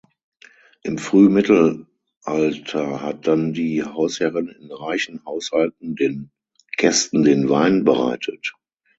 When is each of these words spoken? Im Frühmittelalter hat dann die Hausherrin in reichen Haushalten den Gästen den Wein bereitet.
Im 0.81 0.97
Frühmittelalter 0.97 1.85
hat 3.03 3.27
dann 3.27 3.53
die 3.53 3.83
Hausherrin 3.83 4.47
in 4.47 4.71
reichen 4.71 5.23
Haushalten 5.25 5.95
den 5.95 6.31
Gästen 6.77 7.21
den 7.23 7.49
Wein 7.49 7.83
bereitet. 7.83 8.53